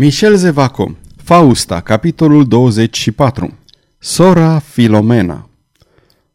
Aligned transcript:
Michel 0.00 0.36
Zevaco 0.36 0.96
Fausta, 1.16 1.80
capitolul 1.80 2.46
24 2.46 3.58
Sora 3.98 4.58
Filomena 4.58 5.48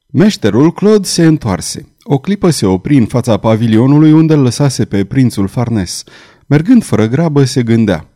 Meșterul 0.08 0.74
Claude 0.74 1.08
se 1.08 1.26
întoarse. 1.26 1.88
O 2.04 2.18
clipă 2.18 2.50
se 2.50 2.66
opri 2.66 2.98
în 2.98 3.06
fața 3.06 3.38
pavilionului 3.38 4.12
unde 4.12 4.34
îl 4.34 4.42
lăsase 4.42 4.86
pe 4.86 5.06
prințul 5.06 5.48
Farnes. 5.48 6.04
Mergând 6.46 6.84
fără 6.84 7.08
grabă, 7.08 7.44
se 7.44 7.64
gândea. 7.64 8.08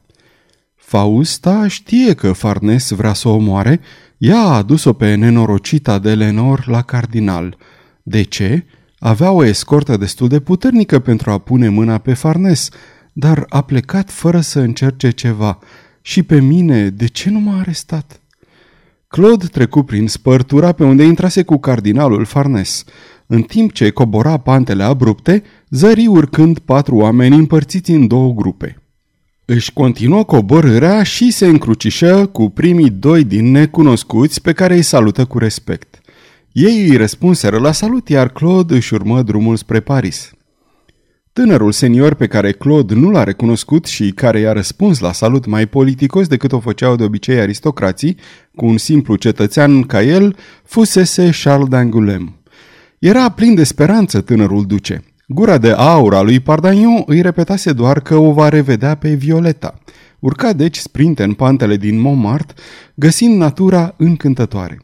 Fausta 0.76 1.68
știe 1.68 2.14
că 2.14 2.32
Farnes 2.32 2.90
vrea 2.90 3.14
să 3.14 3.28
o 3.28 3.34
omoare, 3.34 3.80
ea 4.18 4.40
a 4.40 4.56
adus-o 4.56 4.94
pe 4.94 5.16
nenorocita 5.16 6.00
de 6.00 6.16
Lenor 6.16 6.68
la 6.68 6.82
cardinal. 6.82 7.58
De 8.04 8.22
ce? 8.22 8.66
Avea 9.00 9.32
o 9.32 9.44
escortă 9.44 9.98
destul 9.98 10.28
de 10.28 10.40
puternică 10.40 11.00
pentru 11.00 11.32
a 11.32 11.38
pune 11.38 11.70
mâna 11.70 11.98
pe 11.98 12.14
Farnes, 12.14 12.70
dar 13.20 13.46
a 13.50 13.62
plecat 13.62 14.12
fără 14.12 14.40
să 14.40 14.60
încerce 14.60 15.10
ceva. 15.10 15.60
Și 16.02 16.24
pe 16.24 16.42
mine, 16.42 16.90
de 16.90 17.06
ce 17.06 17.30
nu 17.30 17.40
m-a 17.40 17.60
arestat? 17.60 18.22
Claude 19.08 19.46
trecu 19.46 19.84
prin 19.84 20.08
spărtura 20.08 20.72
pe 20.72 20.84
unde 20.84 21.04
intrase 21.04 21.44
cu 21.44 21.58
cardinalul 21.58 22.26
Farnes. 22.26 22.84
În 23.28 23.42
timp 23.42 23.72
ce 23.72 23.90
cobora 23.90 24.38
pantele 24.38 24.84
abrupte, 24.84 25.44
zări 25.70 26.08
urcând 26.08 26.60
patru 26.60 26.96
oameni 26.96 27.36
împărțiți 27.36 27.92
în 27.92 28.08
două 28.08 28.34
grupe. 28.34 28.82
Își 29.46 29.74
continuă 29.74 30.24
coborârea 30.24 31.04
și 31.04 31.32
se 31.32 31.46
încrucișă 31.46 32.26
cu 32.26 32.50
primii 32.50 32.90
doi 32.90 33.24
din 33.24 33.52
necunoscuți 33.52 34.42
pe 34.42 34.54
care 34.54 34.76
îi 34.76 34.82
salută 34.82 35.26
cu 35.26 35.38
respect. 35.38 36.02
Ei 36.52 36.90
îi 36.90 36.98
răspunseră 36.98 37.58
la 37.58 37.72
salut, 37.72 38.10
iar 38.10 38.30
Claude 38.30 38.76
își 38.76 38.94
urmă 38.94 39.22
drumul 39.22 39.56
spre 39.56 39.80
Paris. 39.80 40.37
Tânărul 41.38 41.72
senior 41.72 42.14
pe 42.14 42.28
care 42.28 42.52
Claude 42.52 42.94
nu 42.94 43.10
l-a 43.10 43.24
recunoscut 43.24 43.86
și 43.86 44.12
care 44.12 44.40
i-a 44.40 44.52
răspuns 44.52 45.00
la 45.00 45.12
salut 45.12 45.46
mai 45.46 45.66
politicos 45.66 46.28
decât 46.28 46.52
o 46.52 46.60
făceau 46.60 46.96
de 46.96 47.04
obicei 47.04 47.40
aristocrații, 47.40 48.18
cu 48.56 48.66
un 48.66 48.78
simplu 48.78 49.16
cetățean 49.16 49.82
ca 49.82 50.02
el, 50.02 50.36
fusese 50.64 51.30
Charles 51.44 51.68
d'Angoulême. 51.68 52.34
Era 53.00 53.30
plin 53.30 53.56
de 53.56 53.64
speranță 53.64 54.22
tânărul 54.22 54.66
duce. 54.66 55.04
Gura 55.28 55.58
de 55.58 55.72
aur 55.72 56.14
a 56.14 56.22
lui 56.22 56.40
Pardagnon 56.40 57.04
îi 57.06 57.22
repetase 57.22 57.74
doar 57.74 58.00
că 58.00 58.16
o 58.16 58.32
va 58.32 58.50
revedea 58.50 58.96
pe 58.96 59.14
Violeta. 59.14 59.80
Urca 60.20 60.54
deci 60.54 60.78
sprinte 60.78 61.24
în 61.24 61.34
pantele 61.34 61.76
din 61.76 62.00
Montmartre, 62.00 62.56
găsind 62.96 63.38
natura 63.38 63.94
încântătoare. 63.98 64.78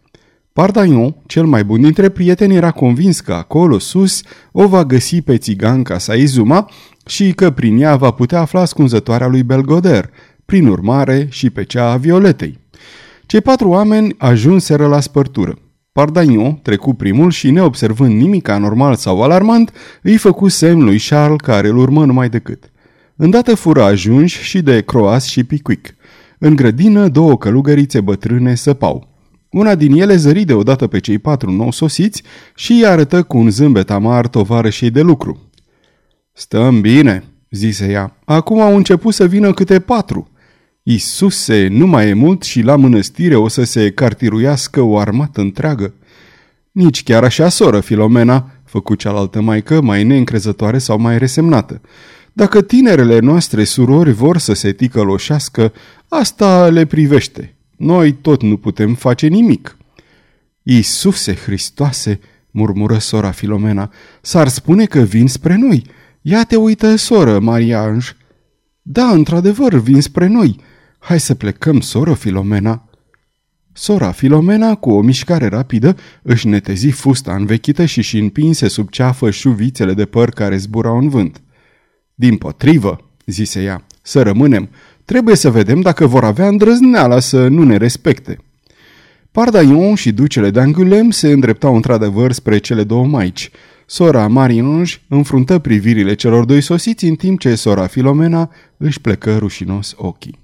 Pardagnon, 0.53 1.15
cel 1.25 1.45
mai 1.45 1.63
bun 1.63 1.81
dintre 1.81 2.09
prieteni, 2.09 2.55
era 2.55 2.71
convins 2.71 3.19
că 3.19 3.33
acolo, 3.33 3.79
sus, 3.79 4.21
o 4.51 4.67
va 4.67 4.85
găsi 4.85 5.21
pe 5.21 5.37
țiganca 5.37 5.97
sa 5.97 6.13
Izuma 6.13 6.69
și 7.05 7.31
că 7.31 7.51
prin 7.51 7.81
ea 7.81 7.95
va 7.95 8.11
putea 8.11 8.39
afla 8.39 8.61
ascunzătoarea 8.61 9.27
lui 9.27 9.43
Belgoder, 9.43 10.09
prin 10.45 10.67
urmare 10.67 11.27
și 11.29 11.49
pe 11.49 11.63
cea 11.63 11.91
a 11.91 11.97
Violetei. 11.97 12.59
Cei 13.25 13.41
patru 13.41 13.69
oameni 13.69 14.15
ajunseră 14.17 14.87
la 14.87 14.99
spărtură. 14.99 15.57
Pardagnon 15.91 16.59
trecu 16.61 16.93
primul 16.93 17.31
și, 17.31 17.51
neobservând 17.51 18.13
nimic 18.13 18.47
anormal 18.47 18.95
sau 18.95 19.23
alarmant, 19.23 19.71
îi 20.01 20.17
făcu 20.17 20.47
semn 20.47 20.83
lui 20.83 20.99
Charles 20.99 21.39
care 21.43 21.67
îl 21.67 21.77
urmă 21.77 22.05
numai 22.05 22.29
decât. 22.29 22.71
Îndată 23.15 23.55
fură 23.55 23.83
ajunși 23.83 24.43
și 24.43 24.61
de 24.61 24.81
Croas 24.81 25.25
și 25.25 25.43
Picuic. 25.43 25.95
În 26.37 26.55
grădină, 26.55 27.07
două 27.07 27.37
călugărițe 27.37 28.01
bătrâne 28.01 28.55
săpau. 28.55 29.12
Una 29.53 29.75
din 29.75 29.93
ele 30.01 30.15
zări 30.15 30.43
deodată 30.43 30.87
pe 30.87 30.99
cei 30.99 31.17
patru 31.17 31.51
nou 31.51 31.71
sosiți 31.71 32.23
și 32.55 32.71
îi 32.71 32.85
arătă 32.85 33.23
cu 33.23 33.37
un 33.37 33.49
zâmbet 33.49 33.91
amar 33.91 34.27
tovarășei 34.27 34.89
de 34.89 35.01
lucru. 35.01 35.49
Stăm 36.31 36.81
bine, 36.81 37.23
zise 37.49 37.91
ea. 37.91 38.17
Acum 38.25 38.61
au 38.61 38.75
început 38.75 39.13
să 39.13 39.27
vină 39.27 39.53
câte 39.53 39.79
patru. 39.79 40.31
Isuse, 40.83 41.67
nu 41.67 41.87
mai 41.87 42.09
e 42.09 42.13
mult 42.13 42.43
și 42.43 42.61
la 42.61 42.75
mănăstire 42.75 43.35
o 43.35 43.47
să 43.47 43.63
se 43.63 43.91
cartiruiască 43.91 44.81
o 44.81 44.97
armată 44.97 45.41
întreagă. 45.41 45.93
Nici 46.71 47.03
chiar 47.03 47.23
așa, 47.23 47.49
soră, 47.49 47.79
Filomena, 47.79 48.51
făcu 48.63 48.95
cealaltă 48.95 49.41
maică, 49.41 49.81
mai 49.81 50.03
neîncrezătoare 50.03 50.77
sau 50.77 50.99
mai 50.99 51.17
resemnată. 51.17 51.81
Dacă 52.33 52.61
tinerele 52.61 53.19
noastre 53.19 53.63
surori 53.63 54.11
vor 54.11 54.37
să 54.37 54.53
se 54.53 54.71
ticăloșească, 54.71 55.73
asta 56.07 56.67
le 56.67 56.85
privește. 56.85 57.52
Noi 57.83 58.13
tot 58.13 58.41
nu 58.41 58.57
putem 58.57 58.93
face 58.93 59.27
nimic. 59.27 59.77
Iisuse 60.61 61.35
Hristoase, 61.35 62.19
murmură 62.51 62.97
sora 62.97 63.31
Filomena, 63.31 63.91
s-ar 64.21 64.47
spune 64.47 64.85
că 64.85 64.99
vin 64.99 65.27
spre 65.27 65.55
noi. 65.55 65.83
Ia 66.21 66.43
te 66.43 66.55
uită, 66.55 66.95
soră, 66.95 67.39
Maria 67.39 67.81
Anj. 67.81 68.15
Da, 68.81 69.09
într-adevăr, 69.09 69.73
vin 69.73 70.01
spre 70.01 70.27
noi. 70.27 70.59
Hai 70.99 71.19
să 71.19 71.33
plecăm, 71.33 71.79
soră 71.79 72.13
Filomena. 72.13 72.89
Sora 73.73 74.11
Filomena, 74.11 74.75
cu 74.75 74.91
o 74.91 75.01
mișcare 75.01 75.47
rapidă, 75.47 75.95
își 76.21 76.47
netezi 76.47 76.89
fusta 76.89 77.35
învechită 77.35 77.85
și 77.85 78.01
și 78.01 78.17
împinse 78.17 78.67
sub 78.67 78.89
ceafă 78.89 79.29
șuvițele 79.29 79.93
de 79.93 80.05
păr 80.05 80.29
care 80.29 80.57
zburau 80.57 80.97
în 80.97 81.09
vânt. 81.09 81.41
Din 82.15 82.37
potrivă, 82.37 83.11
zise 83.25 83.63
ea, 83.63 83.85
să 84.01 84.21
rămânem, 84.21 84.69
Trebuie 85.05 85.35
să 85.35 85.51
vedem 85.51 85.81
dacă 85.81 86.07
vor 86.07 86.23
avea 86.23 86.47
îndrăzneala 86.47 87.19
să 87.19 87.47
nu 87.47 87.63
ne 87.63 87.77
respecte. 87.77 88.37
Pardaion 89.31 89.95
și 89.95 90.11
ducele 90.11 90.51
d'Angulem 90.51 91.09
se 91.09 91.31
îndreptau 91.31 91.75
într-adevăr 91.75 92.31
spre 92.31 92.57
cele 92.57 92.83
două 92.83 93.05
maici. 93.05 93.51
Sora 93.85 94.27
Marinoj 94.27 95.01
înfruntă 95.07 95.59
privirile 95.59 96.13
celor 96.13 96.45
doi 96.45 96.61
sosiți 96.61 97.05
în 97.05 97.15
timp 97.15 97.39
ce 97.39 97.55
sora 97.55 97.87
Filomena 97.87 98.51
își 98.77 99.01
plecă 99.01 99.37
rușinos 99.37 99.93
ochii. 99.97 100.42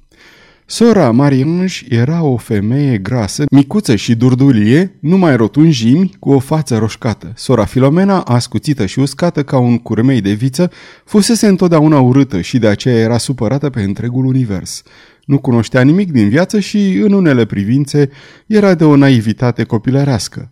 Sora 0.71 1.11
Marianj 1.11 1.83
era 1.87 2.23
o 2.23 2.37
femeie 2.37 2.97
grasă, 2.97 3.45
micuță 3.51 3.95
și 3.95 4.15
durdulie, 4.15 4.97
numai 4.99 5.35
rotunjimi, 5.35 6.11
cu 6.19 6.31
o 6.31 6.39
față 6.39 6.77
roșcată. 6.77 7.33
Sora 7.35 7.65
Filomena, 7.65 8.21
ascuțită 8.21 8.85
și 8.85 8.99
uscată 8.99 9.43
ca 9.43 9.57
un 9.57 9.77
curmei 9.77 10.21
de 10.21 10.31
viță, 10.31 10.71
fusese 11.05 11.47
întotdeauna 11.47 11.99
urâtă 11.99 12.41
și 12.41 12.57
de 12.57 12.67
aceea 12.67 12.95
era 12.95 13.17
supărată 13.17 13.69
pe 13.69 13.81
întregul 13.81 14.25
univers. 14.25 14.83
Nu 15.25 15.39
cunoștea 15.39 15.81
nimic 15.81 16.11
din 16.11 16.29
viață 16.29 16.59
și, 16.59 16.99
în 17.03 17.11
unele 17.11 17.45
privințe, 17.45 18.09
era 18.47 18.73
de 18.73 18.83
o 18.83 18.95
naivitate 18.95 19.63
copilărească. 19.63 20.51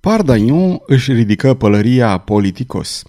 Pardagnon 0.00 0.78
își 0.86 1.12
ridică 1.12 1.54
pălăria 1.54 2.18
politicos. 2.18 3.02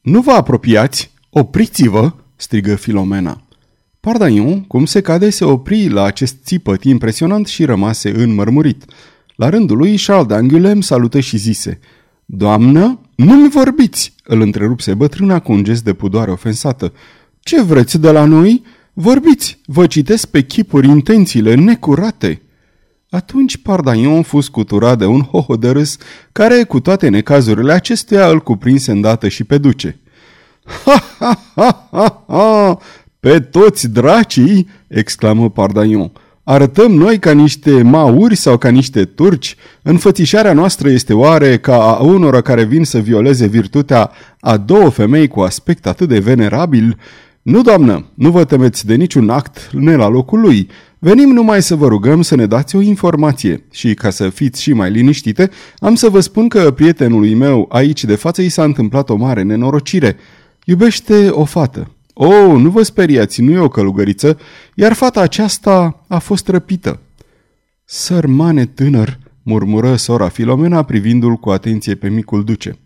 Nu 0.00 0.20
vă 0.20 0.30
apropiați! 0.30 1.12
Opriți-vă!" 1.30 2.12
strigă 2.36 2.74
Filomena. 2.74 3.44
Pardaion, 4.00 4.60
cum 4.60 4.84
se 4.84 5.00
cade, 5.00 5.30
se 5.30 5.44
opri 5.44 5.88
la 5.88 6.02
acest 6.02 6.36
țipăt 6.44 6.84
impresionant 6.84 7.46
și 7.46 7.64
rămase 7.64 8.22
înmărmurit. 8.22 8.84
La 9.36 9.48
rândul 9.48 9.76
lui, 9.76 9.98
Charles 9.98 10.26
d'Angulem 10.26 10.78
salută 10.78 11.20
și 11.20 11.36
zise 11.36 11.78
Doamnă, 12.24 13.00
nu-mi 13.14 13.48
vorbiți!" 13.48 14.14
îl 14.24 14.40
întrerupse 14.40 14.94
bătrâna 14.94 15.38
cu 15.38 15.52
un 15.52 15.64
gest 15.64 15.84
de 15.84 15.92
pudoare 15.92 16.30
ofensată. 16.30 16.92
Ce 17.40 17.62
vreți 17.62 17.98
de 17.98 18.10
la 18.10 18.24
noi? 18.24 18.62
Vorbiți! 18.92 19.60
Vă 19.64 19.86
citesc 19.86 20.26
pe 20.26 20.42
chipuri 20.42 20.88
intențiile 20.88 21.54
necurate!" 21.54 22.42
Atunci 23.10 23.56
Pardaion 23.56 24.22
fus 24.22 24.44
scuturat 24.44 24.98
de 24.98 25.06
un 25.06 25.20
hoho 25.20 25.56
de 25.56 25.70
râs, 25.70 25.96
care, 26.32 26.62
cu 26.62 26.80
toate 26.80 27.08
necazurile 27.08 27.72
acestuia, 27.72 28.28
îl 28.28 28.40
cuprinse 28.40 28.90
îndată 28.90 29.28
și 29.28 29.44
pe 29.44 29.58
duce. 29.58 30.00
Ha, 30.84 31.16
ha, 31.18 31.40
ha, 31.54 31.88
ha, 31.90 32.24
ha! 32.26 32.78
Pe 33.20 33.40
toți 33.40 33.88
dracii!" 33.88 34.68
exclamă 34.88 35.50
Pardaion. 35.50 36.12
Arătăm 36.44 36.92
noi 36.92 37.18
ca 37.18 37.32
niște 37.32 37.82
mauri 37.82 38.34
sau 38.34 38.58
ca 38.58 38.68
niște 38.68 39.04
turci? 39.04 39.56
Înfățișarea 39.82 40.52
noastră 40.52 40.90
este 40.90 41.14
oare 41.14 41.58
ca 41.58 41.96
a 41.96 42.02
unora 42.02 42.40
care 42.40 42.64
vin 42.64 42.84
să 42.84 42.98
violeze 42.98 43.46
virtutea 43.46 44.10
a 44.40 44.56
două 44.56 44.88
femei 44.88 45.28
cu 45.28 45.40
aspect 45.40 45.86
atât 45.86 46.08
de 46.08 46.18
venerabil? 46.18 46.96
Nu, 47.42 47.62
doamnă, 47.62 48.10
nu 48.14 48.30
vă 48.30 48.44
temeți 48.44 48.86
de 48.86 48.94
niciun 48.94 49.28
act 49.28 49.70
ne 49.72 49.96
la 49.96 50.08
locul 50.08 50.40
lui. 50.40 50.68
Venim 50.98 51.28
numai 51.28 51.62
să 51.62 51.74
vă 51.74 51.86
rugăm 51.86 52.22
să 52.22 52.34
ne 52.34 52.46
dați 52.46 52.76
o 52.76 52.80
informație 52.80 53.64
și, 53.70 53.94
ca 53.94 54.10
să 54.10 54.28
fiți 54.28 54.62
și 54.62 54.72
mai 54.72 54.90
liniștite, 54.90 55.50
am 55.78 55.94
să 55.94 56.08
vă 56.08 56.20
spun 56.20 56.48
că 56.48 56.70
prietenului 56.70 57.34
meu 57.34 57.66
aici 57.72 58.04
de 58.04 58.14
față 58.14 58.42
i 58.42 58.48
s-a 58.48 58.64
întâmplat 58.64 59.10
o 59.10 59.16
mare 59.16 59.42
nenorocire. 59.42 60.16
Iubește 60.64 61.28
o 61.28 61.44
fată, 61.44 61.90
Oh, 62.22 62.60
nu 62.60 62.70
vă 62.70 62.82
speriați, 62.82 63.40
nu 63.42 63.52
e 63.52 63.58
o 63.58 63.68
călugăriță, 63.68 64.38
iar 64.74 64.92
fata 64.92 65.20
aceasta 65.20 66.04
a 66.08 66.18
fost 66.18 66.48
răpită. 66.48 67.00
Sărmane 67.84 68.64
tânăr, 68.66 69.18
murmură 69.42 69.96
sora 69.96 70.28
Filomena 70.28 70.82
privindu-l 70.82 71.34
cu 71.34 71.50
atenție 71.50 71.94
pe 71.94 72.08
micul 72.08 72.44
duce. 72.44 72.78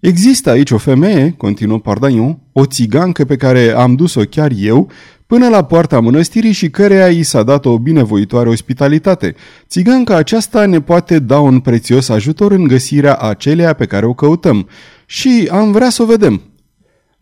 Există 0.00 0.50
aici 0.50 0.70
o 0.70 0.78
femeie, 0.78 1.34
continuă 1.36 1.78
Pardaion, 1.78 2.38
o 2.52 2.66
țigancă 2.66 3.24
pe 3.24 3.36
care 3.36 3.70
am 3.70 3.94
dus-o 3.94 4.20
chiar 4.20 4.52
eu, 4.56 4.90
până 5.26 5.48
la 5.48 5.64
poarta 5.64 6.00
mănăstirii 6.00 6.52
și 6.52 6.70
căreia 6.70 7.08
i 7.08 7.22
s-a 7.22 7.42
dat 7.42 7.64
o 7.64 7.78
binevoitoare 7.78 8.48
ospitalitate. 8.48 9.34
Țiganca 9.68 10.16
aceasta 10.16 10.66
ne 10.66 10.80
poate 10.80 11.18
da 11.18 11.40
un 11.40 11.60
prețios 11.60 12.08
ajutor 12.08 12.52
în 12.52 12.64
găsirea 12.64 13.14
aceleia 13.14 13.72
pe 13.72 13.86
care 13.86 14.06
o 14.06 14.14
căutăm 14.14 14.68
și 15.06 15.48
am 15.50 15.72
vrea 15.72 15.90
să 15.90 16.02
o 16.02 16.06
vedem. 16.06 16.42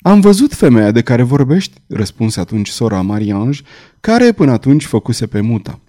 Am 0.06 0.20
văzut 0.20 0.54
femeia 0.54 0.90
de 0.90 1.02
care 1.02 1.22
vorbești, 1.22 1.80
răspunse 1.88 2.40
atunci 2.40 2.68
sora 2.68 3.00
Mariange, 3.00 3.60
care 4.00 4.32
până 4.32 4.52
atunci 4.52 4.84
făcuse 4.84 5.26
pe 5.26 5.40
muta. 5.40 5.80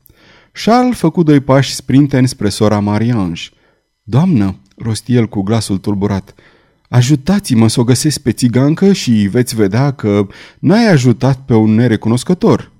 Charles 0.51 0.97
făcu 0.97 1.23
doi 1.23 1.39
pași 1.39 1.73
sprinteni 1.73 2.27
spre 2.27 2.49
sora 2.49 2.79
Mariange. 2.79 3.49
Doamnă, 4.03 4.59
rosti 4.77 5.13
el 5.13 5.27
cu 5.27 5.41
glasul 5.41 5.77
tulburat, 5.77 6.33
ajutați-mă 6.89 7.67
să 7.67 7.79
o 7.79 7.83
găsesc 7.83 8.19
pe 8.19 8.31
țigancă 8.31 8.93
și 8.93 9.11
veți 9.11 9.55
vedea 9.55 9.91
că 9.91 10.27
n-ai 10.59 10.91
ajutat 10.91 11.45
pe 11.45 11.53
un 11.53 11.73
nerecunoscător. 11.73 12.71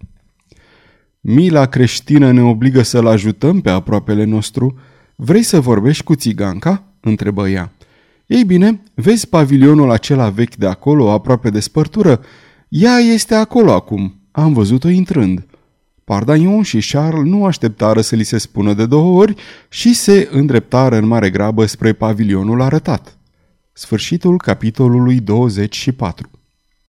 Mila 1.21 1.65
creștină 1.65 2.31
ne 2.31 2.41
obligă 2.41 2.81
să-l 2.81 3.07
ajutăm 3.07 3.61
pe 3.61 3.69
aproapele 3.69 4.23
nostru. 4.23 4.79
Vrei 5.15 5.43
să 5.43 5.59
vorbești 5.59 6.03
cu 6.03 6.15
țiganca? 6.15 6.83
întrebă 6.99 7.49
ea. 7.49 7.71
Ei 8.25 8.43
bine, 8.43 8.81
vezi 8.93 9.27
pavilionul 9.29 9.91
acela 9.91 10.29
vechi 10.29 10.55
de 10.55 10.67
acolo, 10.67 11.11
aproape 11.11 11.49
de 11.49 11.59
spărtură? 11.59 12.21
Ea 12.69 12.97
este 12.97 13.35
acolo 13.35 13.71
acum. 13.71 14.21
Am 14.31 14.53
văzut-o 14.53 14.89
intrând. 14.89 15.45
Pardaion 16.03 16.61
și 16.61 16.91
Charles 16.91 17.31
nu 17.31 17.45
așteptară 17.45 18.01
să 18.01 18.15
li 18.15 18.23
se 18.23 18.37
spună 18.37 18.73
de 18.73 18.85
două 18.85 19.21
ori 19.21 19.35
și 19.69 19.93
se 19.93 20.27
îndreptară 20.31 20.97
în 20.97 21.07
mare 21.07 21.29
grabă 21.29 21.65
spre 21.65 21.93
pavilionul 21.93 22.61
arătat. 22.61 23.17
Sfârșitul 23.73 24.37
capitolului 24.37 25.19
24 25.19 26.29